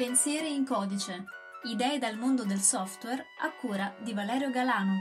Pensieri 0.00 0.54
in 0.54 0.64
codice. 0.64 1.24
Idee 1.70 1.98
dal 1.98 2.16
mondo 2.16 2.46
del 2.46 2.60
software 2.60 3.22
a 3.42 3.52
cura 3.60 3.94
di 4.02 4.14
Valerio 4.14 4.48
Galano. 4.48 4.94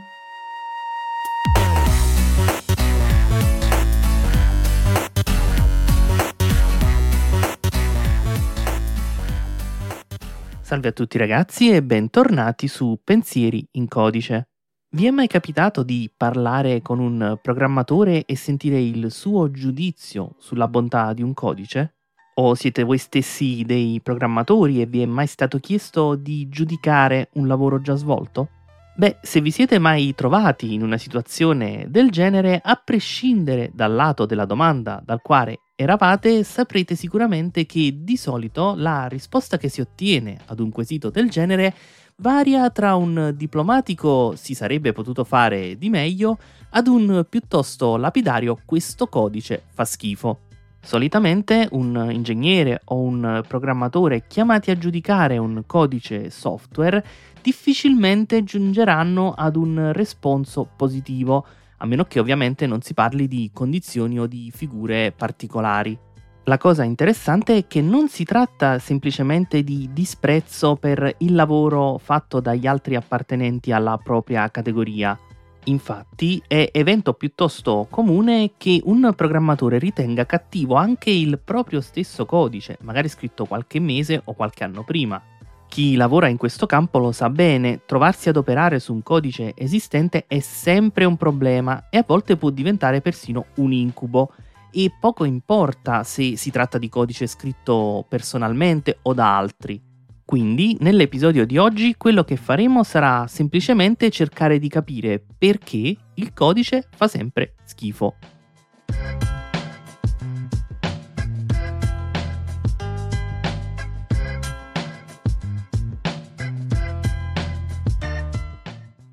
Salve 10.59 10.89
a 10.89 10.91
tutti 10.91 11.17
ragazzi 11.17 11.71
e 11.71 11.81
bentornati 11.81 12.67
su 12.67 12.99
Pensieri 13.01 13.65
in 13.71 13.87
codice. 13.87 14.49
Vi 14.89 15.05
è 15.05 15.11
mai 15.11 15.27
capitato 15.27 15.81
di 15.83 16.11
parlare 16.13 16.81
con 16.81 16.99
un 16.99 17.39
programmatore 17.41 18.25
e 18.25 18.35
sentire 18.35 18.81
il 18.81 19.09
suo 19.11 19.49
giudizio 19.49 20.35
sulla 20.39 20.67
bontà 20.67 21.13
di 21.13 21.21
un 21.21 21.33
codice? 21.33 21.98
O 22.41 22.55
siete 22.55 22.83
voi 22.83 22.97
stessi 22.97 23.63
dei 23.65 23.99
programmatori 24.01 24.81
e 24.81 24.85
vi 24.85 25.01
è 25.01 25.05
mai 25.05 25.27
stato 25.27 25.59
chiesto 25.59 26.15
di 26.15 26.47
giudicare 26.47 27.31
un 27.33 27.47
lavoro 27.47 27.81
già 27.81 27.95
svolto? 27.95 28.47
Beh, 28.95 29.17
se 29.21 29.41
vi 29.41 29.51
siete 29.51 29.77
mai 29.77 30.15
trovati 30.15 30.73
in 30.73 30.81
una 30.81 30.97
situazione 30.97 31.87
del 31.89 32.09
genere, 32.09 32.61
a 32.63 32.81
prescindere 32.81 33.71
dal 33.73 33.93
lato 33.93 34.25
della 34.25 34.45
domanda 34.45 35.01
dal 35.03 35.21
quale 35.21 35.59
eravate, 35.75 36.45
saprete 36.45 36.95
sicuramente 36.95 37.65
che 37.65 37.93
di 38.03 38.15
solito 38.15 38.73
la 38.77 39.07
risposta 39.07 39.57
che 39.57 39.67
si 39.67 39.81
ottiene 39.81 40.37
ad 40.45 40.61
un 40.61 40.69
quesito 40.69 41.09
del 41.09 41.29
genere 41.29 41.75
varia 42.21 42.69
tra 42.69 42.95
un 42.95 43.33
diplomatico 43.35 44.33
si 44.37 44.53
sarebbe 44.53 44.93
potuto 44.93 45.25
fare 45.25 45.77
di 45.77 45.89
meglio 45.89 46.37
ad 46.69 46.87
un 46.87 47.25
piuttosto 47.27 47.97
lapidario 47.97 48.57
questo 48.63 49.07
codice 49.07 49.63
fa 49.73 49.83
schifo. 49.83 50.47
Solitamente 50.81 51.67
un 51.71 52.09
ingegnere 52.11 52.81
o 52.85 52.99
un 52.99 53.43
programmatore 53.47 54.25
chiamati 54.27 54.71
a 54.71 54.77
giudicare 54.77 55.37
un 55.37 55.63
codice 55.67 56.29
software 56.29 57.03
difficilmente 57.41 58.43
giungeranno 58.43 59.33
ad 59.33 59.55
un 59.55 59.91
responso 59.93 60.67
positivo, 60.75 61.45
a 61.77 61.85
meno 61.85 62.05
che 62.05 62.19
ovviamente 62.19 62.65
non 62.65 62.81
si 62.81 62.93
parli 62.93 63.27
di 63.27 63.51
condizioni 63.53 64.19
o 64.19 64.25
di 64.25 64.51
figure 64.53 65.11
particolari. 65.11 65.97
La 66.45 66.57
cosa 66.57 66.83
interessante 66.83 67.57
è 67.57 67.67
che 67.67 67.81
non 67.81 68.07
si 68.09 68.23
tratta 68.23 68.79
semplicemente 68.79 69.63
di 69.63 69.89
disprezzo 69.93 70.75
per 70.75 71.13
il 71.19 71.35
lavoro 71.35 71.99
fatto 71.99 72.39
dagli 72.39 72.65
altri 72.65 72.95
appartenenti 72.95 73.71
alla 73.71 73.99
propria 74.01 74.49
categoria. 74.49 75.17
Infatti 75.65 76.41
è 76.47 76.69
evento 76.71 77.13
piuttosto 77.13 77.85
comune 77.89 78.53
che 78.57 78.81
un 78.85 79.13
programmatore 79.15 79.77
ritenga 79.77 80.25
cattivo 80.25 80.75
anche 80.75 81.11
il 81.11 81.39
proprio 81.43 81.81
stesso 81.81 82.25
codice, 82.25 82.77
magari 82.81 83.07
scritto 83.07 83.45
qualche 83.45 83.79
mese 83.79 84.21
o 84.23 84.33
qualche 84.33 84.63
anno 84.63 84.83
prima. 84.83 85.21
Chi 85.67 85.95
lavora 85.95 86.27
in 86.27 86.37
questo 86.37 86.65
campo 86.65 86.97
lo 86.97 87.11
sa 87.11 87.29
bene, 87.29 87.81
trovarsi 87.85 88.29
ad 88.29 88.37
operare 88.37 88.79
su 88.79 88.91
un 88.91 89.03
codice 89.03 89.53
esistente 89.55 90.25
è 90.27 90.39
sempre 90.39 91.05
un 91.05 91.15
problema 91.15 91.89
e 91.91 91.99
a 91.99 92.05
volte 92.05 92.37
può 92.37 92.49
diventare 92.49 93.01
persino 93.01 93.45
un 93.55 93.71
incubo. 93.71 94.31
E 94.71 94.91
poco 94.99 95.25
importa 95.25 96.03
se 96.03 96.37
si 96.37 96.49
tratta 96.51 96.77
di 96.79 96.89
codice 96.89 97.27
scritto 97.27 98.05
personalmente 98.07 98.97
o 99.03 99.13
da 99.13 99.37
altri. 99.37 99.88
Quindi, 100.29 100.77
nell'episodio 100.81 101.43
di 101.43 101.57
oggi, 101.57 101.95
quello 101.97 102.23
che 102.23 102.35
faremo 102.35 102.83
sarà 102.83 103.25
semplicemente 103.25 104.11
cercare 104.11 104.59
di 104.59 104.69
capire 104.69 105.19
perché 105.35 105.97
il 106.13 106.33
codice 106.35 106.87
fa 106.95 107.07
sempre 107.07 107.55
schifo. 107.63 108.13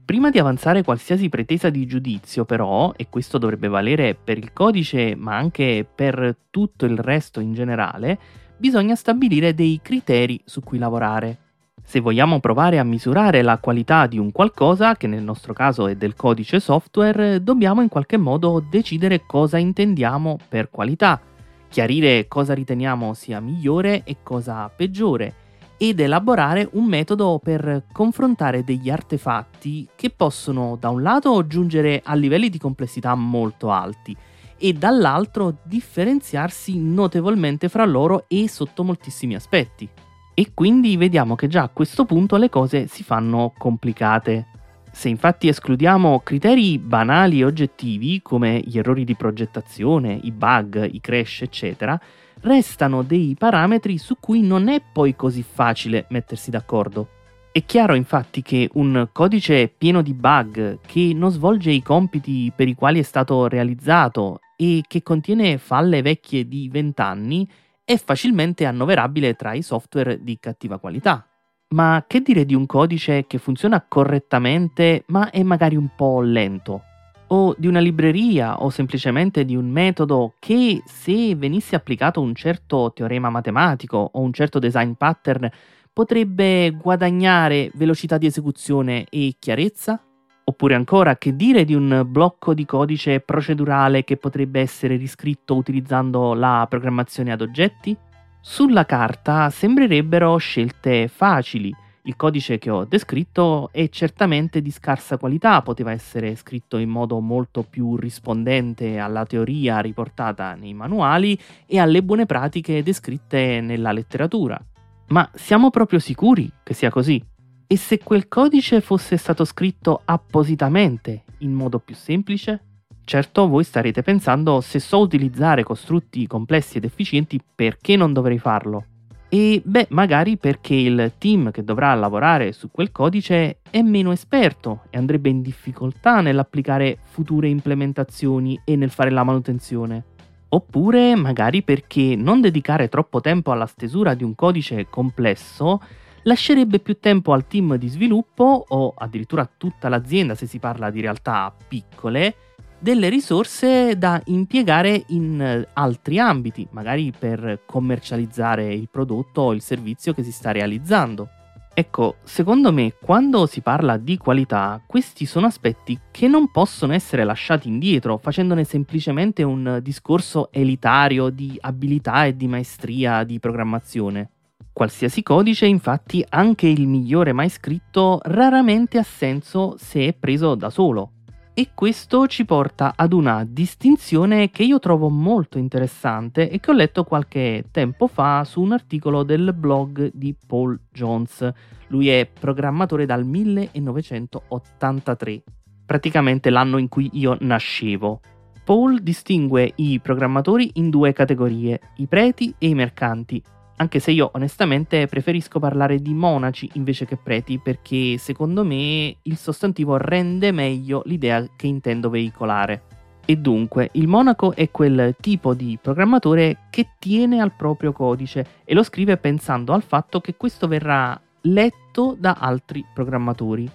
Prima 0.04 0.28
di 0.28 0.38
avanzare 0.38 0.82
qualsiasi 0.82 1.30
pretesa 1.30 1.70
di 1.70 1.86
giudizio, 1.86 2.44
però, 2.44 2.92
e 2.94 3.08
questo 3.08 3.38
dovrebbe 3.38 3.68
valere 3.68 4.14
per 4.14 4.36
il 4.36 4.52
codice 4.52 5.14
ma 5.16 5.34
anche 5.34 5.86
per 5.94 6.36
tutto 6.50 6.84
il 6.84 6.98
resto 6.98 7.40
in 7.40 7.54
generale, 7.54 8.18
bisogna 8.56 8.94
stabilire 8.94 9.54
dei 9.54 9.80
criteri 9.82 10.40
su 10.44 10.62
cui 10.62 10.78
lavorare. 10.78 11.38
Se 11.82 12.00
vogliamo 12.00 12.40
provare 12.40 12.78
a 12.78 12.84
misurare 12.84 13.42
la 13.42 13.58
qualità 13.58 14.06
di 14.06 14.18
un 14.18 14.32
qualcosa, 14.32 14.96
che 14.96 15.06
nel 15.06 15.22
nostro 15.22 15.52
caso 15.52 15.86
è 15.86 15.94
del 15.94 16.16
codice 16.16 16.58
software, 16.58 17.42
dobbiamo 17.42 17.80
in 17.80 17.88
qualche 17.88 18.16
modo 18.16 18.64
decidere 18.68 19.22
cosa 19.24 19.58
intendiamo 19.58 20.38
per 20.48 20.68
qualità, 20.70 21.20
chiarire 21.68 22.26
cosa 22.26 22.54
riteniamo 22.54 23.14
sia 23.14 23.38
migliore 23.40 24.02
e 24.04 24.16
cosa 24.22 24.68
peggiore 24.74 25.44
ed 25.78 26.00
elaborare 26.00 26.68
un 26.72 26.86
metodo 26.86 27.38
per 27.42 27.84
confrontare 27.92 28.64
degli 28.64 28.88
artefatti 28.88 29.86
che 29.94 30.10
possono 30.10 30.76
da 30.80 30.88
un 30.88 31.02
lato 31.02 31.46
giungere 31.46 32.00
a 32.02 32.14
livelli 32.14 32.48
di 32.48 32.58
complessità 32.58 33.14
molto 33.14 33.70
alti 33.70 34.16
e 34.58 34.72
dall'altro 34.72 35.58
differenziarsi 35.62 36.78
notevolmente 36.78 37.68
fra 37.68 37.84
loro 37.84 38.24
e 38.28 38.48
sotto 38.48 38.82
moltissimi 38.82 39.34
aspetti. 39.34 39.88
E 40.34 40.50
quindi 40.52 40.96
vediamo 40.96 41.34
che 41.34 41.48
già 41.48 41.62
a 41.62 41.70
questo 41.70 42.04
punto 42.04 42.36
le 42.36 42.50
cose 42.50 42.86
si 42.86 43.02
fanno 43.02 43.52
complicate. 43.56 44.46
Se 44.92 45.08
infatti 45.08 45.48
escludiamo 45.48 46.20
criteri 46.20 46.78
banali 46.78 47.40
e 47.40 47.44
oggettivi 47.44 48.20
come 48.22 48.60
gli 48.60 48.78
errori 48.78 49.04
di 49.04 49.14
progettazione, 49.14 50.18
i 50.22 50.32
bug, 50.32 50.88
i 50.90 51.00
crash, 51.00 51.42
eccetera, 51.42 51.98
restano 52.40 53.02
dei 53.02 53.34
parametri 53.38 53.98
su 53.98 54.16
cui 54.20 54.42
non 54.42 54.68
è 54.68 54.82
poi 54.92 55.16
così 55.16 55.42
facile 55.42 56.06
mettersi 56.10 56.50
d'accordo. 56.50 57.08
È 57.50 57.64
chiaro 57.64 57.94
infatti 57.94 58.42
che 58.42 58.68
un 58.74 59.08
codice 59.12 59.68
pieno 59.68 60.02
di 60.02 60.12
bug 60.12 60.80
che 60.86 61.12
non 61.14 61.30
svolge 61.30 61.70
i 61.70 61.82
compiti 61.82 62.52
per 62.54 62.68
i 62.68 62.74
quali 62.74 62.98
è 62.98 63.02
stato 63.02 63.48
realizzato 63.48 64.40
e 64.56 64.82
che 64.86 65.02
contiene 65.02 65.58
falle 65.58 66.02
vecchie 66.02 66.48
di 66.48 66.68
20 66.68 67.00
anni 67.00 67.48
è 67.84 67.96
facilmente 67.96 68.64
annoverabile 68.64 69.34
tra 69.34 69.52
i 69.52 69.62
software 69.62 70.22
di 70.22 70.38
cattiva 70.40 70.78
qualità. 70.78 71.26
Ma 71.68 72.04
che 72.06 72.20
dire 72.20 72.44
di 72.44 72.54
un 72.54 72.66
codice 72.66 73.26
che 73.26 73.38
funziona 73.38 73.84
correttamente 73.86 75.04
ma 75.08 75.30
è 75.30 75.42
magari 75.42 75.76
un 75.76 75.90
po' 75.94 76.20
lento? 76.20 76.82
o 77.28 77.54
di 77.58 77.66
una 77.66 77.80
libreria 77.80 78.62
o 78.62 78.70
semplicemente 78.70 79.44
di 79.44 79.56
un 79.56 79.68
metodo 79.68 80.34
che 80.38 80.82
se 80.84 81.34
venisse 81.34 81.74
applicato 81.74 82.20
un 82.20 82.34
certo 82.34 82.92
teorema 82.94 83.30
matematico 83.30 84.10
o 84.12 84.20
un 84.20 84.32
certo 84.32 84.58
design 84.58 84.92
pattern 84.92 85.48
potrebbe 85.92 86.70
guadagnare 86.70 87.70
velocità 87.74 88.18
di 88.18 88.26
esecuzione 88.26 89.06
e 89.08 89.36
chiarezza? 89.38 90.00
Oppure 90.48 90.76
ancora, 90.76 91.16
che 91.16 91.34
dire 91.34 91.64
di 91.64 91.74
un 91.74 92.04
blocco 92.06 92.54
di 92.54 92.64
codice 92.64 93.18
procedurale 93.18 94.04
che 94.04 94.16
potrebbe 94.16 94.60
essere 94.60 94.94
riscritto 94.94 95.56
utilizzando 95.56 96.34
la 96.34 96.64
programmazione 96.70 97.32
ad 97.32 97.40
oggetti? 97.40 97.96
Sulla 98.40 98.86
carta 98.86 99.50
sembrerebbero 99.50 100.36
scelte 100.36 101.08
facili, 101.08 101.74
il 102.02 102.14
codice 102.14 102.58
che 102.58 102.70
ho 102.70 102.84
descritto 102.84 103.70
è 103.72 103.88
certamente 103.88 104.62
di 104.62 104.70
scarsa 104.70 105.18
qualità, 105.18 105.60
poteva 105.62 105.90
essere 105.90 106.36
scritto 106.36 106.76
in 106.76 106.90
modo 106.90 107.18
molto 107.18 107.64
più 107.68 107.96
rispondente 107.96 108.98
alla 108.98 109.26
teoria 109.26 109.80
riportata 109.80 110.54
nei 110.54 110.74
manuali 110.74 111.36
e 111.66 111.80
alle 111.80 112.04
buone 112.04 112.24
pratiche 112.24 112.84
descritte 112.84 113.60
nella 113.60 113.90
letteratura. 113.90 114.64
Ma 115.08 115.28
siamo 115.34 115.70
proprio 115.70 115.98
sicuri 115.98 116.48
che 116.62 116.72
sia 116.72 116.90
così? 116.90 117.20
E 117.68 117.76
se 117.76 117.98
quel 117.98 118.28
codice 118.28 118.80
fosse 118.80 119.16
stato 119.16 119.44
scritto 119.44 120.00
appositamente, 120.04 121.24
in 121.38 121.52
modo 121.52 121.80
più 121.80 121.96
semplice? 121.96 122.60
Certo, 123.04 123.48
voi 123.48 123.64
starete 123.64 124.02
pensando, 124.02 124.60
se 124.60 124.78
so 124.78 125.00
utilizzare 125.00 125.64
costrutti 125.64 126.28
complessi 126.28 126.76
ed 126.76 126.84
efficienti, 126.84 127.40
perché 127.54 127.96
non 127.96 128.12
dovrei 128.12 128.38
farlo? 128.38 128.84
E 129.28 129.60
beh, 129.64 129.88
magari 129.90 130.36
perché 130.36 130.76
il 130.76 131.14
team 131.18 131.50
che 131.50 131.64
dovrà 131.64 131.92
lavorare 131.94 132.52
su 132.52 132.70
quel 132.70 132.92
codice 132.92 133.58
è 133.68 133.82
meno 133.82 134.12
esperto 134.12 134.82
e 134.90 134.98
andrebbe 134.98 135.28
in 135.28 135.42
difficoltà 135.42 136.20
nell'applicare 136.20 136.98
future 137.02 137.48
implementazioni 137.48 138.60
e 138.64 138.76
nel 138.76 138.90
fare 138.90 139.10
la 139.10 139.24
manutenzione. 139.24 140.04
Oppure 140.50 141.16
magari 141.16 141.62
perché 141.64 142.14
non 142.14 142.40
dedicare 142.40 142.88
troppo 142.88 143.20
tempo 143.20 143.50
alla 143.50 143.66
stesura 143.66 144.14
di 144.14 144.22
un 144.22 144.36
codice 144.36 144.86
complesso 144.88 145.80
lascerebbe 146.26 146.78
più 146.78 146.98
tempo 146.98 147.32
al 147.32 147.46
team 147.46 147.76
di 147.76 147.88
sviluppo 147.88 148.64
o 148.68 148.94
addirittura 148.96 149.42
a 149.42 149.50
tutta 149.56 149.88
l'azienda 149.88 150.34
se 150.34 150.46
si 150.46 150.58
parla 150.58 150.90
di 150.90 151.00
realtà 151.00 151.54
piccole 151.66 152.36
delle 152.78 153.08
risorse 153.08 153.96
da 153.96 154.20
impiegare 154.26 155.04
in 155.08 155.40
eh, 155.40 155.68
altri 155.72 156.18
ambiti, 156.18 156.68
magari 156.72 157.12
per 157.18 157.62
commercializzare 157.64 158.72
il 158.72 158.88
prodotto 158.90 159.40
o 159.40 159.54
il 159.54 159.62
servizio 159.62 160.12
che 160.12 160.22
si 160.22 160.30
sta 160.30 160.52
realizzando. 160.52 161.30
Ecco, 161.72 162.16
secondo 162.22 162.72
me, 162.72 162.94
quando 163.02 163.46
si 163.46 163.60
parla 163.60 163.96
di 163.96 164.16
qualità, 164.16 164.80
questi 164.86 165.26
sono 165.26 165.46
aspetti 165.46 165.98
che 166.10 166.28
non 166.28 166.50
possono 166.50 166.92
essere 166.92 167.24
lasciati 167.24 167.68
indietro, 167.68 168.18
facendone 168.18 168.64
semplicemente 168.64 169.42
un 169.42 169.80
discorso 169.82 170.50
elitario 170.52 171.28
di 171.28 171.56
abilità 171.60 172.24
e 172.24 172.36
di 172.36 172.46
maestria 172.46 173.24
di 173.24 173.38
programmazione. 173.38 174.30
Qualsiasi 174.76 175.22
codice, 175.22 175.64
infatti, 175.64 176.22
anche 176.28 176.66
il 176.66 176.86
migliore 176.86 177.32
mai 177.32 177.48
scritto, 177.48 178.20
raramente 178.24 178.98
ha 178.98 179.02
senso 179.02 179.76
se 179.78 180.08
è 180.08 180.12
preso 180.12 180.54
da 180.54 180.68
solo. 180.68 181.12
E 181.54 181.70
questo 181.72 182.26
ci 182.26 182.44
porta 182.44 182.92
ad 182.94 183.14
una 183.14 183.42
distinzione 183.48 184.50
che 184.50 184.64
io 184.64 184.78
trovo 184.78 185.08
molto 185.08 185.56
interessante 185.56 186.50
e 186.50 186.60
che 186.60 186.70
ho 186.70 186.74
letto 186.74 187.04
qualche 187.04 187.64
tempo 187.70 188.06
fa 188.06 188.44
su 188.44 188.60
un 188.60 188.72
articolo 188.72 189.22
del 189.22 189.54
blog 189.54 190.10
di 190.12 190.36
Paul 190.46 190.78
Jones. 190.92 191.50
Lui 191.86 192.10
è 192.10 192.28
programmatore 192.38 193.06
dal 193.06 193.24
1983, 193.24 195.42
praticamente 195.86 196.50
l'anno 196.50 196.76
in 196.76 196.88
cui 196.88 197.08
io 197.14 197.34
nascevo. 197.40 198.20
Paul 198.62 199.00
distingue 199.00 199.72
i 199.76 200.00
programmatori 200.00 200.72
in 200.74 200.90
due 200.90 201.14
categorie, 201.14 201.80
i 201.96 202.06
preti 202.06 202.54
e 202.58 202.68
i 202.68 202.74
mercanti, 202.74 203.42
anche 203.76 203.98
se 203.98 204.10
io 204.10 204.30
onestamente 204.32 205.06
preferisco 205.06 205.58
parlare 205.58 206.00
di 206.00 206.14
monaci 206.14 206.70
invece 206.74 207.04
che 207.04 207.16
preti 207.16 207.58
perché 207.58 208.16
secondo 208.18 208.64
me 208.64 209.16
il 209.22 209.36
sostantivo 209.36 209.96
rende 209.96 210.52
meglio 210.52 211.02
l'idea 211.04 211.46
che 211.56 211.66
intendo 211.66 212.08
veicolare. 212.08 212.82
E 213.28 213.36
dunque, 213.36 213.88
il 213.92 214.06
monaco 214.06 214.54
è 214.54 214.70
quel 214.70 215.16
tipo 215.20 215.52
di 215.52 215.78
programmatore 215.82 216.58
che 216.70 216.90
tiene 216.98 217.40
al 217.40 217.52
proprio 217.52 217.92
codice 217.92 218.46
e 218.64 218.72
lo 218.72 218.84
scrive 218.84 219.16
pensando 219.16 219.72
al 219.72 219.82
fatto 219.82 220.20
che 220.20 220.36
questo 220.36 220.68
verrà 220.68 221.20
letto 221.42 222.16
da 222.18 222.36
altri 222.38 222.84
programmatori. 222.94 223.68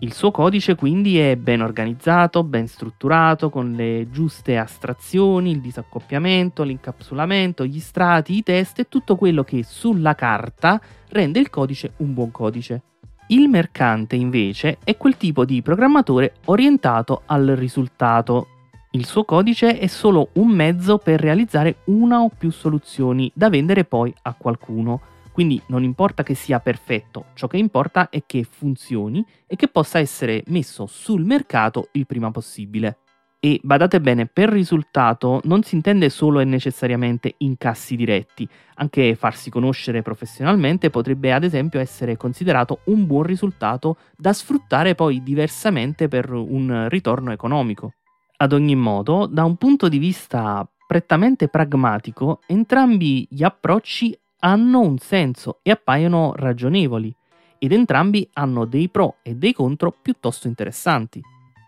Il 0.00 0.12
suo 0.12 0.30
codice 0.30 0.76
quindi 0.76 1.18
è 1.18 1.34
ben 1.34 1.60
organizzato, 1.60 2.44
ben 2.44 2.68
strutturato, 2.68 3.50
con 3.50 3.72
le 3.72 4.06
giuste 4.12 4.56
astrazioni, 4.56 5.50
il 5.50 5.60
disaccoppiamento, 5.60 6.62
l'incapsulamento, 6.62 7.64
gli 7.64 7.80
strati, 7.80 8.36
i 8.36 8.44
test 8.44 8.78
e 8.78 8.88
tutto 8.88 9.16
quello 9.16 9.42
che 9.42 9.64
sulla 9.64 10.14
carta 10.14 10.80
rende 11.08 11.40
il 11.40 11.50
codice 11.50 11.94
un 11.96 12.14
buon 12.14 12.30
codice. 12.30 12.82
Il 13.30 13.48
mercante 13.48 14.14
invece 14.14 14.78
è 14.84 14.96
quel 14.96 15.16
tipo 15.16 15.44
di 15.44 15.62
programmatore 15.62 16.34
orientato 16.44 17.22
al 17.26 17.46
risultato. 17.56 18.46
Il 18.92 19.04
suo 19.04 19.24
codice 19.24 19.80
è 19.80 19.88
solo 19.88 20.28
un 20.34 20.46
mezzo 20.46 20.98
per 20.98 21.20
realizzare 21.20 21.78
una 21.86 22.20
o 22.20 22.30
più 22.30 22.52
soluzioni 22.52 23.30
da 23.34 23.50
vendere 23.50 23.84
poi 23.84 24.14
a 24.22 24.34
qualcuno 24.34 25.00
quindi 25.38 25.62
non 25.66 25.84
importa 25.84 26.24
che 26.24 26.34
sia 26.34 26.58
perfetto, 26.58 27.26
ciò 27.34 27.46
che 27.46 27.58
importa 27.58 28.08
è 28.08 28.24
che 28.26 28.42
funzioni 28.42 29.24
e 29.46 29.54
che 29.54 29.68
possa 29.68 30.00
essere 30.00 30.42
messo 30.48 30.86
sul 30.86 31.24
mercato 31.24 31.90
il 31.92 32.06
prima 32.06 32.32
possibile. 32.32 32.98
E 33.38 33.60
badate 33.62 34.00
bene, 34.00 34.26
per 34.26 34.48
risultato 34.48 35.40
non 35.44 35.62
si 35.62 35.76
intende 35.76 36.10
solo 36.10 36.40
e 36.40 36.44
necessariamente 36.44 37.36
incassi 37.38 37.94
diretti, 37.94 38.48
anche 38.74 39.14
farsi 39.14 39.48
conoscere 39.48 40.02
professionalmente 40.02 40.90
potrebbe 40.90 41.32
ad 41.32 41.44
esempio 41.44 41.78
essere 41.78 42.16
considerato 42.16 42.80
un 42.86 43.06
buon 43.06 43.22
risultato 43.22 43.96
da 44.16 44.32
sfruttare 44.32 44.96
poi 44.96 45.22
diversamente 45.22 46.08
per 46.08 46.32
un 46.32 46.88
ritorno 46.88 47.30
economico. 47.30 47.92
Ad 48.38 48.52
ogni 48.52 48.74
modo, 48.74 49.26
da 49.26 49.44
un 49.44 49.54
punto 49.54 49.88
di 49.88 49.98
vista 49.98 50.68
prettamente 50.84 51.46
pragmatico, 51.46 52.40
entrambi 52.48 53.24
gli 53.30 53.44
approcci 53.44 54.18
hanno 54.40 54.80
un 54.80 54.98
senso 54.98 55.58
e 55.62 55.70
appaiono 55.70 56.32
ragionevoli, 56.36 57.14
ed 57.58 57.72
entrambi 57.72 58.28
hanno 58.34 58.64
dei 58.64 58.88
pro 58.88 59.16
e 59.22 59.34
dei 59.34 59.52
contro 59.52 59.94
piuttosto 60.00 60.46
interessanti. 60.46 61.20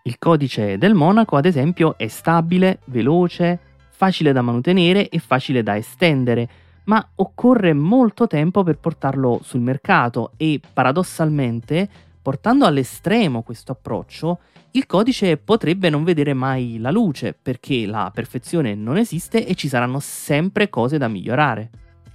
Il 0.03 0.17
codice 0.17 0.77
del 0.77 0.93
Monaco, 0.93 1.35
ad 1.35 1.45
esempio, 1.45 1.97
è 1.97 2.07
stabile, 2.07 2.79
veloce, 2.85 3.59
facile 3.89 4.31
da 4.31 4.41
mantenere 4.41 5.09
e 5.09 5.19
facile 5.19 5.61
da 5.61 5.77
estendere, 5.77 6.49
ma 6.85 7.07
occorre 7.15 7.73
molto 7.73 8.25
tempo 8.25 8.63
per 8.63 8.79
portarlo 8.79 9.41
sul 9.43 9.61
mercato 9.61 10.31
e 10.37 10.59
paradossalmente, 10.73 11.87
portando 12.21 12.65
all'estremo 12.65 13.43
questo 13.43 13.73
approccio, 13.73 14.39
il 14.71 14.85
codice 14.85 15.37
potrebbe 15.37 15.89
non 15.89 16.03
vedere 16.03 16.33
mai 16.33 16.77
la 16.79 16.91
luce 16.91 17.37
perché 17.39 17.85
la 17.85 18.09
perfezione 18.13 18.73
non 18.73 18.97
esiste 18.97 19.45
e 19.45 19.53
ci 19.53 19.67
saranno 19.67 19.99
sempre 19.99 20.69
cose 20.69 20.97
da 20.97 21.07
migliorare. 21.07 21.69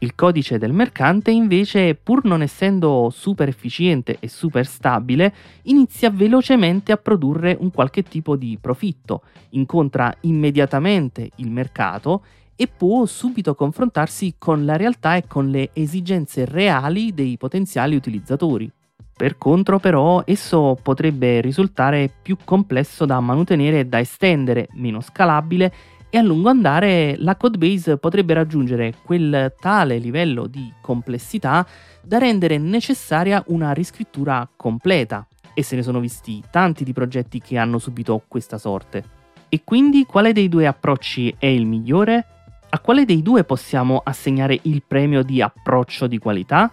Il 0.07 0.15
codice 0.15 0.57
del 0.57 0.73
mercante 0.73 1.33
invece, 1.33 1.97
pur 1.97 2.25
non 2.25 2.41
essendo 2.41 3.11
super 3.11 3.49
efficiente 3.49 4.19
e 4.21 4.29
super 4.29 4.65
stabile, 4.65 5.35
inizia 5.63 6.11
velocemente 6.11 6.93
a 6.93 6.97
produrre 6.97 7.57
un 7.59 7.73
qualche 7.73 8.05
tipo 8.05 8.37
di 8.37 8.57
profitto, 8.61 9.23
incontra 9.51 10.15
immediatamente 10.21 11.31
il 11.37 11.51
mercato 11.51 12.23
e 12.55 12.69
può 12.69 13.05
subito 13.05 13.57
confrontarsi 13.57 14.37
con 14.39 14.65
la 14.65 14.77
realtà 14.77 15.17
e 15.17 15.27
con 15.27 15.51
le 15.51 15.71
esigenze 15.73 16.45
reali 16.45 17.13
dei 17.13 17.37
potenziali 17.37 17.97
utilizzatori. 17.97 18.71
Per 19.17 19.39
contro, 19.39 19.81
però, 19.81 20.23
esso 20.25 20.79
potrebbe 20.81 21.41
risultare 21.41 22.13
più 22.23 22.37
complesso 22.45 23.07
da 23.07 23.19
mantenere 23.19 23.81
e 23.81 23.87
da 23.87 23.99
estendere, 23.99 24.69
meno 24.75 25.01
scalabile 25.01 25.73
e 26.09 26.19
a 26.19 26.23
lungo 26.23 26.49
andare 26.49 27.17
la 27.19 27.37
codebase 27.37 27.99
potrebbe 27.99 28.35
raggiungere 28.35 28.95
quel 29.05 29.55
tale 29.61 29.99
livello 29.99 30.47
di 30.47 30.73
complessità 30.81 31.67
da 32.03 32.19
rendere 32.19 32.59
necessaria 32.59 33.43
una 33.49 33.73
riscrittura 33.73 34.49
completa 34.57 35.27
e 35.53 35.63
se 35.63 35.75
ne 35.75 35.83
sono 35.83 36.01
visti 36.01 36.43
tanti 36.51 36.85
di 36.85 36.93
progetti 36.93 37.41
che 37.41 37.59
hanno 37.59 37.79
subito 37.79 38.23
questa 38.29 38.59
sorte. 38.59 39.05
E 39.49 39.63
quindi 39.65 40.05
quale 40.05 40.33
dei 40.33 40.49
due 40.49 40.67
approcci 40.67 41.35
è 41.39 41.47
il 41.47 41.67
migliore? 41.67 42.27
A 42.69 42.81
quale 42.81 43.05
dei 43.05 43.23
due 43.23 43.45
possiamo 43.45 44.01
assegnare 44.05 44.59
il 44.63 44.83
premio 44.87 45.23
di 45.23 45.41
approccio 45.41 46.07
di 46.07 46.19
qualità? 46.19 46.71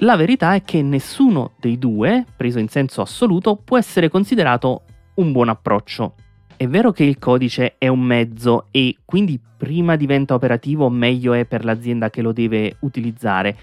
La 0.00 0.16
verità 0.16 0.54
è 0.54 0.62
che 0.62 0.82
nessuno 0.82 1.52
dei 1.58 1.78
due, 1.78 2.26
preso 2.36 2.58
in 2.58 2.68
senso 2.68 3.00
assoluto, 3.00 3.56
può 3.56 3.78
essere 3.78 4.10
considerato 4.10 4.82
un 5.14 5.32
buon 5.32 5.48
approccio. 5.48 6.14
È 6.58 6.66
vero 6.66 6.90
che 6.90 7.04
il 7.04 7.18
codice 7.18 7.74
è 7.76 7.86
un 7.88 8.00
mezzo 8.00 8.68
e 8.70 8.96
quindi 9.04 9.38
prima 9.38 9.94
diventa 9.94 10.32
operativo 10.32 10.88
meglio 10.88 11.34
è 11.34 11.44
per 11.44 11.66
l'azienda 11.66 12.08
che 12.08 12.22
lo 12.22 12.32
deve 12.32 12.76
utilizzare, 12.80 13.56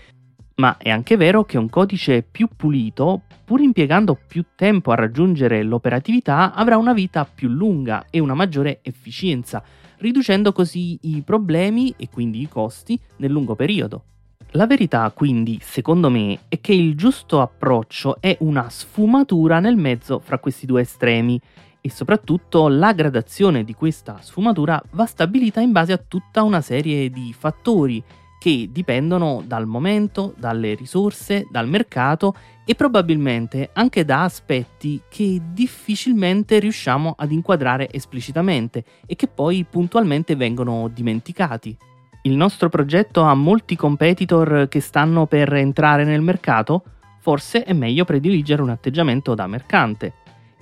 ma 0.57 0.77
è 0.77 0.91
anche 0.91 1.17
vero 1.17 1.43
che 1.43 1.57
un 1.57 1.69
codice 1.69 2.21
più 2.21 2.47
pulito, 2.55 3.23
pur 3.43 3.61
impiegando 3.61 4.15
più 4.27 4.45
tempo 4.55 4.91
a 4.91 4.95
raggiungere 4.95 5.63
l'operatività, 5.63 6.53
avrà 6.53 6.77
una 6.77 6.93
vita 6.93 7.25
più 7.25 7.49
lunga 7.49 8.05
e 8.11 8.19
una 8.19 8.35
maggiore 8.35 8.81
efficienza, 8.83 9.63
riducendo 9.97 10.51
così 10.51 10.99
i 11.01 11.23
problemi 11.25 11.95
e 11.97 12.09
quindi 12.09 12.41
i 12.41 12.47
costi 12.47 12.99
nel 13.17 13.31
lungo 13.31 13.55
periodo. 13.55 14.03
La 14.51 14.67
verità 14.67 15.12
quindi, 15.15 15.57
secondo 15.63 16.12
me, 16.12 16.41
è 16.47 16.62
che 16.62 16.73
il 16.73 16.95
giusto 16.95 17.41
approccio 17.41 18.17
è 18.21 18.38
una 18.41 18.69
sfumatura 18.69 19.59
nel 19.59 19.77
mezzo 19.77 20.19
fra 20.19 20.38
questi 20.38 20.67
due 20.67 20.81
estremi 20.81 21.41
e 21.85 21.89
soprattutto 21.89 22.69
la 22.69 22.93
gradazione 22.93 23.65
di 23.65 23.73
questa 23.73 24.17
sfumatura 24.21 24.81
va 24.91 25.05
stabilita 25.05 25.59
in 25.59 25.73
base 25.73 25.91
a 25.91 25.97
tutta 25.97 26.41
una 26.41 26.61
serie 26.61 27.09
di 27.09 27.35
fattori 27.37 28.01
che 28.39 28.69
dipendono 28.71 29.43
dal 29.45 29.65
momento, 29.65 30.33
dalle 30.37 30.75
risorse, 30.75 31.45
dal 31.51 31.67
mercato 31.67 32.35
e 32.63 32.73
probabilmente 32.75 33.69
anche 33.73 34.05
da 34.05 34.23
aspetti 34.23 35.01
che 35.09 35.41
difficilmente 35.51 36.59
riusciamo 36.59 37.15
ad 37.17 37.33
inquadrare 37.33 37.91
esplicitamente 37.91 38.85
e 39.05 39.17
che 39.17 39.27
poi 39.27 39.65
puntualmente 39.69 40.37
vengono 40.37 40.87
dimenticati. 40.87 41.75
Il 42.21 42.37
nostro 42.37 42.69
progetto 42.69 43.23
ha 43.23 43.33
molti 43.33 43.75
competitor 43.75 44.67
che 44.69 44.79
stanno 44.79 45.25
per 45.25 45.53
entrare 45.53 46.05
nel 46.05 46.21
mercato? 46.21 46.83
Forse 47.19 47.63
è 47.63 47.73
meglio 47.73 48.05
prediligere 48.05 48.61
un 48.61 48.69
atteggiamento 48.69 49.35
da 49.35 49.47
mercante 49.47 50.13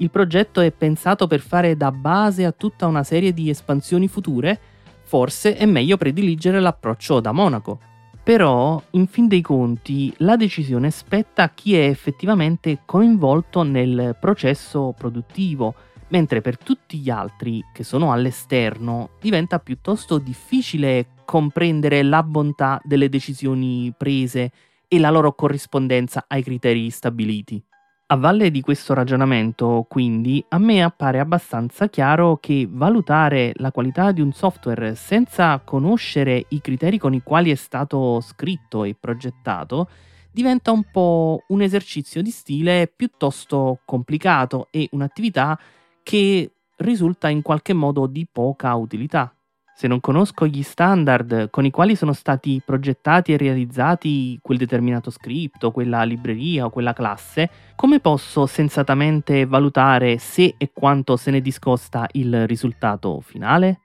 il 0.02 0.10
progetto 0.10 0.62
è 0.62 0.72
pensato 0.72 1.28
per 1.28 1.42
fare 1.42 1.78
da 1.78 1.92
base 1.92 2.44
a 2.44 2.52
tutta 2.52 2.88
una 2.88 3.04
serie 3.04 3.34
di 3.34 3.50
espansioni 3.50 4.08
future, 4.08 4.60
forse 5.04 5.56
è 5.56 5.66
meglio 5.66 5.96
prediligere 5.96 6.60
l'approccio 6.60 7.20
da 7.20 7.32
Monaco. 7.32 7.80
Però, 8.24 8.82
in 8.92 9.08
fin 9.08 9.28
dei 9.28 9.42
conti, 9.42 10.12
la 10.18 10.36
decisione 10.36 10.90
spetta 10.90 11.44
a 11.44 11.50
chi 11.50 11.76
è 11.76 11.86
effettivamente 11.86 12.80
coinvolto 12.86 13.62
nel 13.62 14.16
processo 14.20 14.94
produttivo, 14.98 15.76
mentre 16.10 16.42
per 16.42 16.58
tutti 16.58 16.98
gli 16.98 17.10
altri 17.10 17.64
che 17.72 17.84
sono 17.84 18.12
all'esterno 18.12 19.12
diventa 19.22 19.60
piuttosto 19.60 20.18
difficile 20.18 21.08
comprendere 21.26 22.02
la 22.02 22.24
bontà 22.24 22.82
delle 22.84 23.08
decisioni 23.08 23.94
prese 23.96 24.52
e 24.88 25.00
la 25.00 25.12
loro 25.12 25.34
corrispondenza 25.34 26.26
ai 26.28 26.44
criteri 26.44 26.90
stabiliti. 26.90 27.64
A 28.12 28.18
valle 28.18 28.52
di 28.52 28.60
questo 28.60 28.94
ragionamento, 28.94 29.86
quindi, 29.88 30.44
a 30.50 30.58
me 30.58 30.84
appare 30.84 31.20
abbastanza 31.20 31.88
chiaro 31.88 32.40
che 32.42 32.68
valutare 32.70 33.54
la 33.56 33.72
qualità 33.72 34.12
di 34.12 34.20
un 34.20 34.34
software 34.34 34.96
senza 34.96 35.62
conoscere 35.64 36.44
i 36.50 36.60
criteri 36.60 36.98
con 36.98 37.14
i 37.14 37.24
quali 37.24 37.52
è 37.52 37.56
stato 37.56 38.20
scritto 38.20 38.84
e 38.84 38.98
progettato 39.00 39.88
diventa 40.30 40.72
un 40.72 40.84
po' 40.92 41.46
un 41.48 41.62
esercizio 41.62 42.22
di 42.22 42.32
stile 42.32 42.92
piuttosto 42.94 43.80
complicato 43.86 44.68
e 44.72 44.90
un'attività 44.92 45.58
che 46.04 46.52
risulta 46.80 47.30
in 47.30 47.42
qualche 47.42 47.72
modo 47.72 48.08
di 48.08 48.28
poca 48.30 48.76
utilità. 48.76 49.34
Se 49.74 49.88
non 49.88 50.00
conosco 50.00 50.46
gli 50.46 50.62
standard 50.62 51.50
con 51.50 51.66
i 51.66 51.72
quali 51.72 51.96
sono 51.96 52.14
stati 52.14 52.62
progettati 52.64 53.34
e 53.34 53.38
realizzati 53.38 54.38
quel 54.42 54.58
determinato 54.58 55.10
script, 55.10 55.64
o 55.64 55.72
quella 55.72 56.04
libreria 56.04 56.66
o 56.66 56.70
quella 56.70 56.94
classe, 56.94 57.50
come 57.76 58.00
posso 58.00 58.46
sensatamente 58.46 59.46
valutare 59.46 60.18
se 60.20 60.54
e 60.58 60.72
quanto 60.74 61.18
se 61.18 61.32
ne 61.32 61.42
discosta 61.42 62.08
il 62.12 62.46
risultato 62.48 63.22
finale? 63.22 63.80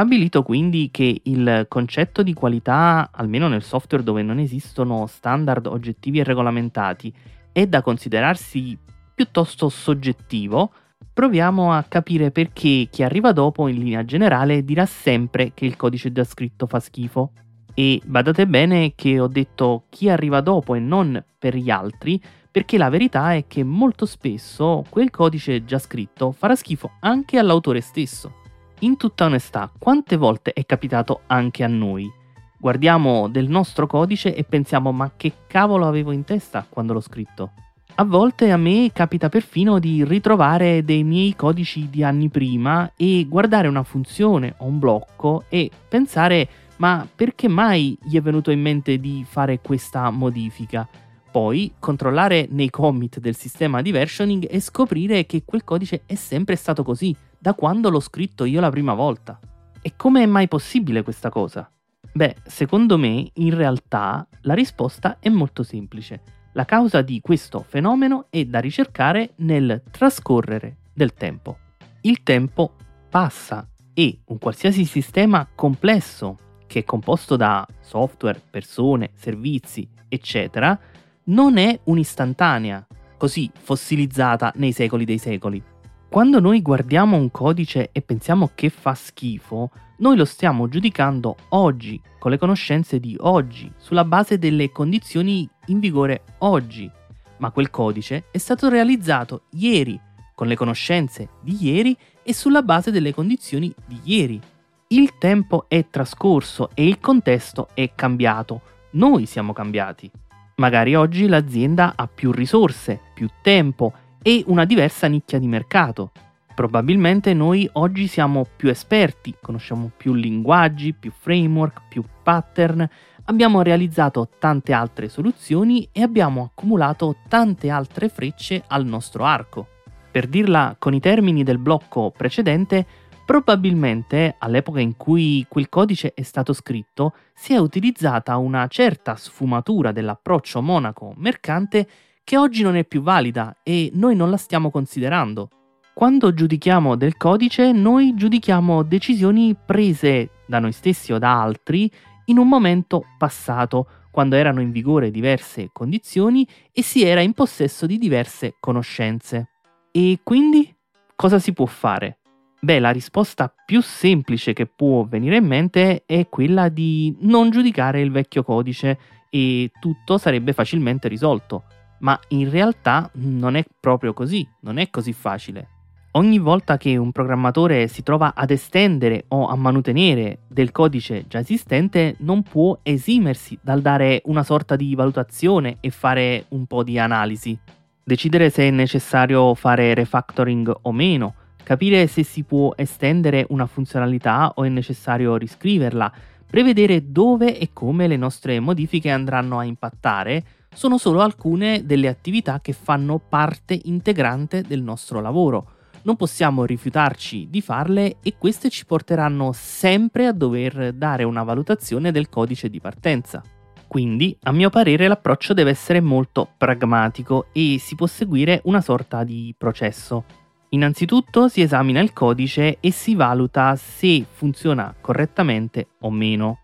Stabilito 0.00 0.42
quindi 0.42 0.88
che 0.90 1.20
il 1.24 1.66
concetto 1.68 2.22
di 2.22 2.32
qualità, 2.32 3.10
almeno 3.12 3.48
nel 3.48 3.62
software 3.62 4.02
dove 4.02 4.22
non 4.22 4.38
esistono 4.38 5.06
standard 5.06 5.66
oggettivi 5.66 6.20
e 6.20 6.24
regolamentati, 6.24 7.12
è 7.52 7.66
da 7.66 7.82
considerarsi 7.82 8.78
piuttosto 9.14 9.68
soggettivo, 9.68 10.72
proviamo 11.12 11.74
a 11.74 11.82
capire 11.82 12.30
perché 12.30 12.88
chi 12.90 13.02
arriva 13.02 13.32
dopo 13.32 13.68
in 13.68 13.76
linea 13.76 14.02
generale 14.06 14.64
dirà 14.64 14.86
sempre 14.86 15.52
che 15.52 15.66
il 15.66 15.76
codice 15.76 16.10
già 16.12 16.24
scritto 16.24 16.66
fa 16.66 16.80
schifo. 16.80 17.32
E 17.74 18.00
badate 18.02 18.46
bene 18.46 18.94
che 18.94 19.20
ho 19.20 19.28
detto 19.28 19.84
chi 19.90 20.08
arriva 20.08 20.40
dopo 20.40 20.74
e 20.74 20.78
non 20.78 21.22
per 21.38 21.54
gli 21.54 21.68
altri, 21.68 22.18
perché 22.50 22.78
la 22.78 22.88
verità 22.88 23.34
è 23.34 23.44
che 23.46 23.62
molto 23.64 24.06
spesso 24.06 24.82
quel 24.88 25.10
codice 25.10 25.62
già 25.66 25.78
scritto 25.78 26.32
farà 26.32 26.56
schifo 26.56 26.92
anche 27.00 27.36
all'autore 27.36 27.82
stesso. 27.82 28.38
In 28.82 28.96
tutta 28.96 29.26
onestà, 29.26 29.70
quante 29.78 30.16
volte 30.16 30.54
è 30.54 30.64
capitato 30.64 31.20
anche 31.26 31.62
a 31.64 31.66
noi? 31.66 32.10
Guardiamo 32.56 33.28
del 33.28 33.46
nostro 33.46 33.86
codice 33.86 34.34
e 34.34 34.42
pensiamo 34.42 34.90
ma 34.90 35.12
che 35.18 35.32
cavolo 35.46 35.86
avevo 35.86 36.12
in 36.12 36.24
testa 36.24 36.64
quando 36.66 36.94
l'ho 36.94 37.00
scritto? 37.00 37.50
A 37.96 38.04
volte 38.04 38.50
a 38.50 38.56
me 38.56 38.90
capita 38.94 39.28
perfino 39.28 39.78
di 39.78 40.02
ritrovare 40.02 40.82
dei 40.82 41.04
miei 41.04 41.36
codici 41.36 41.90
di 41.90 42.02
anni 42.02 42.30
prima 42.30 42.90
e 42.96 43.26
guardare 43.28 43.68
una 43.68 43.82
funzione 43.82 44.54
o 44.58 44.64
un 44.64 44.78
blocco 44.78 45.44
e 45.50 45.70
pensare 45.86 46.48
ma 46.76 47.06
perché 47.14 47.48
mai 47.48 47.98
gli 48.02 48.16
è 48.16 48.22
venuto 48.22 48.50
in 48.50 48.62
mente 48.62 48.98
di 48.98 49.26
fare 49.28 49.60
questa 49.60 50.08
modifica? 50.08 50.88
Poi 51.30 51.74
controllare 51.78 52.48
nei 52.50 52.70
commit 52.70 53.18
del 53.18 53.36
sistema 53.36 53.82
di 53.82 53.90
versioning 53.90 54.46
e 54.48 54.58
scoprire 54.58 55.26
che 55.26 55.42
quel 55.44 55.64
codice 55.64 56.02
è 56.06 56.14
sempre 56.14 56.56
stato 56.56 56.82
così, 56.82 57.14
da 57.40 57.54
quando 57.54 57.88
l'ho 57.88 58.00
scritto 58.00 58.44
io 58.44 58.60
la 58.60 58.70
prima 58.70 58.92
volta. 58.92 59.40
E 59.80 59.94
come 59.96 60.22
è 60.22 60.26
mai 60.26 60.46
possibile 60.46 61.02
questa 61.02 61.30
cosa? 61.30 61.70
Beh, 62.12 62.36
secondo 62.44 62.98
me, 62.98 63.30
in 63.34 63.54
realtà, 63.54 64.26
la 64.42 64.52
risposta 64.52 65.16
è 65.20 65.30
molto 65.30 65.62
semplice. 65.62 66.20
La 66.52 66.66
causa 66.66 67.00
di 67.00 67.20
questo 67.22 67.64
fenomeno 67.66 68.26
è 68.28 68.44
da 68.44 68.58
ricercare 68.58 69.32
nel 69.36 69.82
trascorrere 69.90 70.76
del 70.92 71.14
tempo. 71.14 71.58
Il 72.02 72.22
tempo 72.22 72.74
passa 73.08 73.66
e 73.94 74.20
un 74.26 74.38
qualsiasi 74.38 74.84
sistema 74.84 75.48
complesso, 75.54 76.36
che 76.66 76.80
è 76.80 76.84
composto 76.84 77.36
da 77.36 77.66
software, 77.80 78.42
persone, 78.50 79.12
servizi, 79.14 79.88
eccetera, 80.08 80.78
non 81.24 81.56
è 81.56 81.78
un'istantanea, 81.84 82.86
così 83.16 83.50
fossilizzata 83.54 84.52
nei 84.56 84.72
secoli 84.72 85.04
dei 85.04 85.18
secoli. 85.18 85.69
Quando 86.10 86.40
noi 86.40 86.60
guardiamo 86.60 87.16
un 87.16 87.30
codice 87.30 87.90
e 87.92 88.02
pensiamo 88.02 88.50
che 88.56 88.68
fa 88.68 88.94
schifo, 88.94 89.70
noi 89.98 90.16
lo 90.16 90.24
stiamo 90.24 90.68
giudicando 90.68 91.36
oggi, 91.50 92.02
con 92.18 92.32
le 92.32 92.36
conoscenze 92.36 92.98
di 92.98 93.14
oggi, 93.20 93.70
sulla 93.76 94.04
base 94.04 94.36
delle 94.36 94.72
condizioni 94.72 95.48
in 95.66 95.78
vigore 95.78 96.24
oggi. 96.38 96.90
Ma 97.36 97.52
quel 97.52 97.70
codice 97.70 98.24
è 98.32 98.38
stato 98.38 98.68
realizzato 98.68 99.42
ieri, 99.50 100.00
con 100.34 100.48
le 100.48 100.56
conoscenze 100.56 101.28
di 101.42 101.56
ieri 101.60 101.96
e 102.24 102.34
sulla 102.34 102.62
base 102.62 102.90
delle 102.90 103.14
condizioni 103.14 103.72
di 103.86 104.00
ieri. 104.02 104.40
Il 104.88 105.16
tempo 105.16 105.66
è 105.68 105.86
trascorso 105.90 106.70
e 106.74 106.88
il 106.88 106.98
contesto 106.98 107.68
è 107.72 107.92
cambiato. 107.94 108.62
Noi 108.94 109.26
siamo 109.26 109.52
cambiati. 109.52 110.10
Magari 110.56 110.96
oggi 110.96 111.28
l'azienda 111.28 111.92
ha 111.94 112.08
più 112.08 112.32
risorse, 112.32 113.00
più 113.14 113.28
tempo 113.42 113.92
e 114.22 114.44
una 114.46 114.64
diversa 114.64 115.06
nicchia 115.06 115.38
di 115.38 115.46
mercato. 115.46 116.12
Probabilmente 116.54 117.32
noi 117.32 117.68
oggi 117.74 118.06
siamo 118.06 118.46
più 118.56 118.68
esperti, 118.68 119.34
conosciamo 119.40 119.90
più 119.96 120.12
linguaggi, 120.12 120.92
più 120.92 121.10
framework, 121.10 121.82
più 121.88 122.04
pattern, 122.22 122.86
abbiamo 123.24 123.62
realizzato 123.62 124.28
tante 124.38 124.72
altre 124.72 125.08
soluzioni 125.08 125.88
e 125.92 126.02
abbiamo 126.02 126.50
accumulato 126.50 127.16
tante 127.28 127.70
altre 127.70 128.08
frecce 128.08 128.62
al 128.66 128.84
nostro 128.84 129.24
arco. 129.24 129.68
Per 130.10 130.26
dirla 130.26 130.76
con 130.78 130.92
i 130.92 131.00
termini 131.00 131.44
del 131.44 131.58
blocco 131.58 132.12
precedente, 132.14 132.84
probabilmente 133.24 134.34
all'epoca 134.38 134.80
in 134.80 134.96
cui 134.96 135.46
quel 135.48 135.68
codice 135.68 136.12
è 136.14 136.22
stato 136.22 136.52
scritto 136.52 137.14
si 137.32 137.54
è 137.54 137.58
utilizzata 137.58 138.36
una 138.36 138.66
certa 138.66 139.14
sfumatura 139.14 139.92
dell'approccio 139.92 140.60
monaco 140.60 141.14
mercante 141.16 141.88
che 142.30 142.36
oggi 142.36 142.62
non 142.62 142.76
è 142.76 142.84
più 142.84 143.02
valida 143.02 143.56
e 143.60 143.90
noi 143.94 144.14
non 144.14 144.30
la 144.30 144.36
stiamo 144.36 144.70
considerando. 144.70 145.48
Quando 145.92 146.32
giudichiamo 146.32 146.94
del 146.94 147.16
codice, 147.16 147.72
noi 147.72 148.14
giudichiamo 148.14 148.84
decisioni 148.84 149.56
prese 149.56 150.30
da 150.46 150.60
noi 150.60 150.70
stessi 150.70 151.12
o 151.12 151.18
da 151.18 151.42
altri 151.42 151.90
in 152.26 152.38
un 152.38 152.46
momento 152.46 153.02
passato, 153.18 153.88
quando 154.12 154.36
erano 154.36 154.60
in 154.60 154.70
vigore 154.70 155.10
diverse 155.10 155.70
condizioni 155.72 156.46
e 156.72 156.82
si 156.82 157.02
era 157.02 157.20
in 157.20 157.32
possesso 157.32 157.84
di 157.84 157.98
diverse 157.98 158.54
conoscenze. 158.60 159.48
E 159.90 160.20
quindi 160.22 160.72
cosa 161.16 161.40
si 161.40 161.52
può 161.52 161.66
fare? 161.66 162.18
Beh, 162.60 162.78
la 162.78 162.90
risposta 162.90 163.52
più 163.66 163.82
semplice 163.82 164.52
che 164.52 164.66
può 164.66 165.02
venire 165.02 165.38
in 165.38 165.46
mente 165.46 166.04
è 166.06 166.28
quella 166.28 166.68
di 166.68 167.12
non 167.22 167.50
giudicare 167.50 168.00
il 168.00 168.12
vecchio 168.12 168.44
codice 168.44 168.98
e 169.28 169.72
tutto 169.80 170.16
sarebbe 170.16 170.52
facilmente 170.52 171.08
risolto 171.08 171.64
ma 172.00 172.18
in 172.28 172.50
realtà 172.50 173.10
non 173.14 173.56
è 173.56 173.64
proprio 173.80 174.12
così, 174.12 174.46
non 174.60 174.78
è 174.78 174.90
così 174.90 175.12
facile. 175.12 175.68
Ogni 176.14 176.40
volta 176.40 176.76
che 176.76 176.96
un 176.96 177.12
programmatore 177.12 177.86
si 177.86 178.02
trova 178.02 178.34
ad 178.34 178.50
estendere 178.50 179.26
o 179.28 179.46
a 179.46 179.54
mantenere 179.54 180.40
del 180.48 180.72
codice 180.72 181.24
già 181.28 181.38
esistente, 181.38 182.16
non 182.18 182.42
può 182.42 182.78
esimersi 182.82 183.56
dal 183.62 183.80
dare 183.80 184.20
una 184.24 184.42
sorta 184.42 184.74
di 184.74 184.92
valutazione 184.96 185.76
e 185.78 185.90
fare 185.90 186.46
un 186.48 186.66
po' 186.66 186.82
di 186.82 186.98
analisi. 186.98 187.56
Decidere 188.02 188.50
se 188.50 188.66
è 188.66 188.70
necessario 188.70 189.54
fare 189.54 189.94
refactoring 189.94 190.78
o 190.82 190.90
meno, 190.90 191.34
capire 191.62 192.08
se 192.08 192.24
si 192.24 192.42
può 192.42 192.72
estendere 192.74 193.46
una 193.50 193.66
funzionalità 193.66 194.50
o 194.56 194.64
è 194.64 194.68
necessario 194.68 195.36
riscriverla, 195.36 196.12
prevedere 196.44 197.12
dove 197.12 197.56
e 197.56 197.70
come 197.72 198.08
le 198.08 198.16
nostre 198.16 198.58
modifiche 198.58 199.10
andranno 199.10 199.60
a 199.60 199.64
impattare, 199.64 200.44
sono 200.74 200.98
solo 200.98 201.20
alcune 201.20 201.84
delle 201.84 202.08
attività 202.08 202.60
che 202.60 202.72
fanno 202.72 203.18
parte 203.18 203.78
integrante 203.84 204.62
del 204.62 204.82
nostro 204.82 205.20
lavoro. 205.20 205.78
Non 206.02 206.16
possiamo 206.16 206.64
rifiutarci 206.64 207.48
di 207.50 207.60
farle 207.60 208.16
e 208.22 208.34
queste 208.38 208.70
ci 208.70 208.86
porteranno 208.86 209.52
sempre 209.52 210.26
a 210.26 210.32
dover 210.32 210.92
dare 210.94 211.24
una 211.24 211.42
valutazione 211.42 212.10
del 212.12 212.28
codice 212.28 212.70
di 212.70 212.80
partenza. 212.80 213.42
Quindi, 213.86 214.36
a 214.44 214.52
mio 214.52 214.70
parere, 214.70 215.08
l'approccio 215.08 215.52
deve 215.52 215.70
essere 215.70 216.00
molto 216.00 216.48
pragmatico 216.56 217.46
e 217.52 217.76
si 217.80 217.96
può 217.96 218.06
seguire 218.06 218.60
una 218.64 218.80
sorta 218.80 219.24
di 219.24 219.52
processo. 219.58 220.24
Innanzitutto 220.68 221.48
si 221.48 221.60
esamina 221.60 222.00
il 222.00 222.12
codice 222.12 222.78
e 222.78 222.92
si 222.92 223.16
valuta 223.16 223.74
se 223.74 224.24
funziona 224.30 224.94
correttamente 225.00 225.88
o 226.02 226.10
meno. 226.10 226.60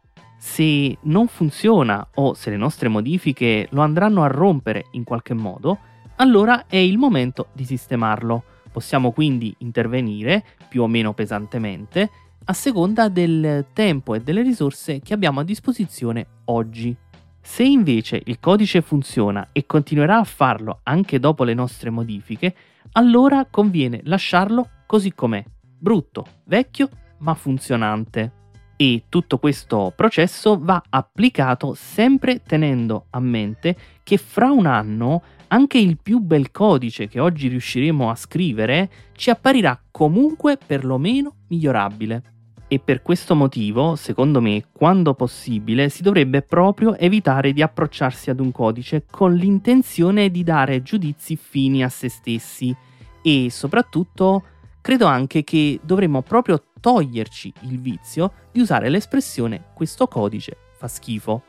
Se 0.47 0.97
non 1.03 1.27
funziona 1.27 2.09
o 2.15 2.33
se 2.33 2.51
le 2.51 2.57
nostre 2.57 2.89
modifiche 2.89 3.67
lo 3.73 3.83
andranno 3.83 4.23
a 4.23 4.29
rompere 4.29 4.87
in 4.93 5.03
qualche 5.03 5.35
modo, 5.35 5.79
allora 6.17 6.67
è 6.67 6.77
il 6.77 6.99
momento 6.99 7.49
di 7.53 7.65
sistemarlo. 7.65 8.45
Possiamo 8.73 9.11
quindi 9.11 9.53
intervenire 9.59 10.45
più 10.69 10.83
o 10.83 10.87
meno 10.87 11.15
pesantemente 11.15 12.09
a 12.45 12.53
seconda 12.53 13.09
del 13.09 13.67
tempo 13.73 14.15
e 14.15 14.21
delle 14.21 14.43
risorse 14.43 15.01
che 15.01 15.13
abbiamo 15.13 15.41
a 15.41 15.45
disposizione 15.45 16.27
oggi. 16.45 16.97
Se 17.43 17.65
invece 17.65 18.23
il 18.25 18.39
codice 18.39 18.83
funziona 18.83 19.49
e 19.51 19.67
continuerà 19.67 20.19
a 20.19 20.25
farlo 20.25 20.79
anche 20.85 21.19
dopo 21.19 21.43
le 21.43 21.55
nostre 21.55 21.91
modifiche, 21.91 22.55
allora 22.93 23.47
conviene 23.51 24.01
lasciarlo 24.05 24.69
così 24.87 25.13
com'è, 25.13 25.45
brutto, 25.77 26.25
vecchio 26.45 26.89
ma 27.19 27.35
funzionante 27.35 28.45
e 28.77 29.05
tutto 29.09 29.39
questo 29.39 29.93
processo 29.97 30.59
va 30.61 30.83
applicato 30.89 31.75
sempre 31.75 32.43
tenendo 32.43 33.07
a 33.11 33.21
mente 33.21 33.77
che 34.03 34.19
fra 34.19 34.51
un 34.51 34.67
anno 34.67 35.23
anche 35.49 35.79
il 35.79 35.99
più 36.01 36.19
bel 36.19 36.51
codice 36.51 37.09
che 37.09 37.21
oggi 37.21 37.49
riusciremo 37.49 38.11
a 38.11 38.15
scrivere 38.15 38.91
ci 39.15 39.31
apparirà 39.31 39.81
comunque 39.91 40.59
perlomeno 40.65 41.35
migliorabile. 41.49 42.23
E 42.69 42.81
per 42.81 43.01
questo 43.01 43.37
motivo, 43.37 43.95
secondo 43.95 44.41
me, 44.41 44.65
quando 44.73 45.15
possibile, 45.15 45.89
si 45.89 46.03
dovrebbe 46.03 46.43
proprio 46.43 46.97
evitare 46.97 47.53
di 47.53 47.63
approcciarsi 47.63 48.29
ad 48.29 48.41
un 48.41 48.51
codice 48.51 49.05
con 49.09 49.35
l'intenzione 49.35 50.31
di 50.31 50.43
dare 50.43 50.83
giudizi 50.83 51.37
fini 51.37 51.85
a 51.85 51.89
se 51.89 52.09
stessi 52.09 52.75
e 53.23 53.49
soprattutto 53.51 54.43
credo 54.87 55.07
anche 55.07 55.43
che 55.43 55.81
dovremmo 55.83 56.23
proprio 56.23 56.63
toglierci 56.79 57.53
il 57.63 57.81
vizio 57.81 58.33
di 58.53 58.61
usare 58.61 58.89
l'espressione 58.89 59.65
questo 59.75 60.07
codice 60.07 60.57
fa 60.79 60.87
schifo. 60.87 61.43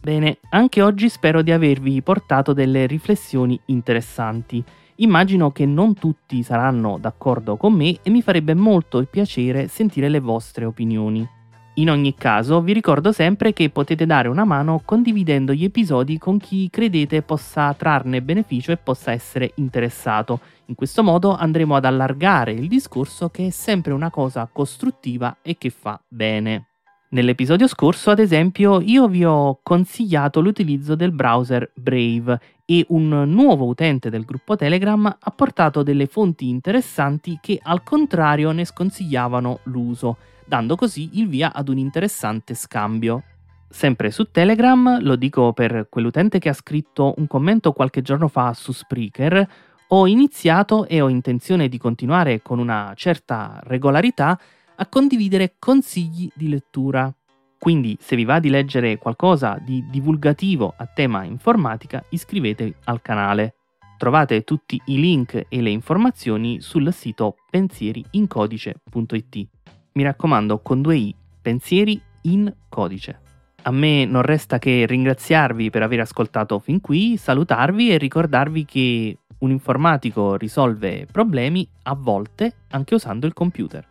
Bene, 0.00 0.38
anche 0.48 0.80
oggi 0.80 1.10
spero 1.10 1.42
di 1.42 1.52
avervi 1.52 2.00
portato 2.00 2.54
delle 2.54 2.86
riflessioni 2.86 3.60
interessanti. 3.66 4.64
Immagino 4.96 5.52
che 5.52 5.66
non 5.66 5.92
tutti 5.92 6.42
saranno 6.42 6.96
d'accordo 6.98 7.58
con 7.58 7.74
me 7.74 7.98
e 8.02 8.08
mi 8.08 8.22
farebbe 8.22 8.54
molto 8.54 9.04
piacere 9.04 9.68
sentire 9.68 10.08
le 10.08 10.20
vostre 10.20 10.64
opinioni. 10.64 11.38
In 11.74 11.88
ogni 11.88 12.14
caso, 12.14 12.60
vi 12.60 12.72
ricordo 12.72 13.12
sempre 13.12 13.52
che 13.52 13.70
potete 13.70 14.04
dare 14.04 14.28
una 14.28 14.44
mano 14.44 14.82
condividendo 14.84 15.52
gli 15.52 15.64
episodi 15.64 16.18
con 16.18 16.36
chi 16.38 16.68
credete 16.68 17.22
possa 17.22 17.72
trarne 17.74 18.22
beneficio 18.22 18.72
e 18.72 18.76
possa 18.76 19.12
essere 19.12 19.52
interessato. 19.56 20.40
In 20.66 20.74
questo 20.74 21.02
modo 21.02 21.34
andremo 21.34 21.76
ad 21.76 21.84
allargare 21.84 22.52
il 22.52 22.66
discorso 22.66 23.28
che 23.28 23.46
è 23.46 23.50
sempre 23.50 23.92
una 23.92 24.10
cosa 24.10 24.48
costruttiva 24.52 25.38
e 25.42 25.56
che 25.56 25.70
fa 25.70 26.00
bene. 26.06 26.66
Nell'episodio 27.12 27.66
scorso, 27.66 28.10
ad 28.10 28.18
esempio, 28.18 28.80
io 28.80 29.08
vi 29.08 29.24
ho 29.24 29.58
consigliato 29.62 30.40
l'utilizzo 30.40 30.94
del 30.94 31.12
browser 31.12 31.70
Brave 31.74 32.40
e 32.64 32.84
un 32.88 33.24
nuovo 33.26 33.66
utente 33.66 34.10
del 34.10 34.24
gruppo 34.24 34.54
Telegram 34.54 35.04
ha 35.18 35.30
portato 35.32 35.82
delle 35.82 36.06
fonti 36.06 36.48
interessanti 36.48 37.38
che 37.40 37.58
al 37.60 37.82
contrario 37.82 38.52
ne 38.52 38.64
sconsigliavano 38.64 39.60
l'uso, 39.64 40.18
dando 40.50 40.74
così 40.74 41.10
il 41.12 41.28
via 41.28 41.52
ad 41.52 41.68
un 41.68 41.78
interessante 41.78 42.54
scambio. 42.54 43.22
Sempre 43.68 44.10
su 44.10 44.32
Telegram, 44.32 45.00
lo 45.00 45.14
dico 45.14 45.52
per 45.52 45.86
quell'utente 45.88 46.40
che 46.40 46.48
ha 46.48 46.52
scritto 46.52 47.14
un 47.18 47.28
commento 47.28 47.72
qualche 47.72 48.02
giorno 48.02 48.26
fa 48.26 48.52
su 48.52 48.72
Spreaker, 48.72 49.48
ho 49.86 50.06
iniziato 50.08 50.88
e 50.88 51.00
ho 51.00 51.08
intenzione 51.08 51.68
di 51.68 51.78
continuare 51.78 52.42
con 52.42 52.58
una 52.58 52.92
certa 52.96 53.60
regolarità 53.62 54.36
a 54.74 54.86
condividere 54.86 55.54
consigli 55.60 56.28
di 56.34 56.48
lettura. 56.48 57.14
Quindi 57.56 57.96
se 58.00 58.16
vi 58.16 58.24
va 58.24 58.40
di 58.40 58.48
leggere 58.48 58.98
qualcosa 58.98 59.56
di 59.64 59.86
divulgativo 59.88 60.74
a 60.76 60.86
tema 60.86 61.22
informatica, 61.22 62.04
iscrivetevi 62.08 62.74
al 62.86 63.00
canale. 63.02 63.54
Trovate 63.98 64.42
tutti 64.42 64.80
i 64.86 64.98
link 64.98 65.46
e 65.48 65.60
le 65.60 65.70
informazioni 65.70 66.60
sul 66.60 66.92
sito 66.92 67.36
pensieriincodice.it. 67.50 69.48
Mi 69.92 70.02
raccomando 70.02 70.60
con 70.60 70.82
due 70.82 70.96
i, 70.96 71.14
pensieri 71.40 72.00
in 72.22 72.52
codice. 72.68 73.20
A 73.62 73.70
me 73.70 74.04
non 74.06 74.22
resta 74.22 74.58
che 74.58 74.86
ringraziarvi 74.86 75.70
per 75.70 75.82
aver 75.82 76.00
ascoltato 76.00 76.58
fin 76.58 76.80
qui, 76.80 77.16
salutarvi 77.16 77.90
e 77.90 77.98
ricordarvi 77.98 78.64
che 78.64 79.18
un 79.38 79.50
informatico 79.50 80.36
risolve 80.36 81.06
problemi 81.10 81.68
a 81.82 81.94
volte 81.94 82.54
anche 82.70 82.94
usando 82.94 83.26
il 83.26 83.32
computer. 83.32 83.89